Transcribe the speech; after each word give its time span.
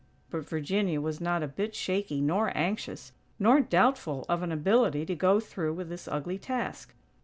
But 0.31 0.49
Virginia 0.49 0.99
was 0.99 1.21
not 1.21 1.43
a 1.43 1.47
bit 1.47 1.75
shaky 1.75 2.21
nor 2.21 2.51
anxious, 2.57 3.11
nor 3.37 3.61
doubtful 3.61 4.25
of 4.27 4.41
an 4.41 4.51
ability 4.51 5.05
to 5.05 5.13
go 5.15 5.39
through 5.39 5.75
with 5.75 5.89
this 5.89 6.07
ugly 6.07 6.39
task. 6.39 6.95